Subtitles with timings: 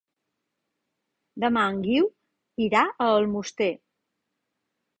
[1.43, 2.09] Demà en Guiu
[2.69, 3.71] irà a Almoster.